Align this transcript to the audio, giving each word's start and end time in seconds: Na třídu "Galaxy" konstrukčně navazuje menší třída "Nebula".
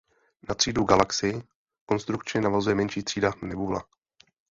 Na 0.49 0.55
třídu 0.55 0.83
"Galaxy" 0.83 1.43
konstrukčně 1.85 2.41
navazuje 2.41 2.75
menší 2.75 3.03
třída 3.03 3.33
"Nebula". 3.41 3.85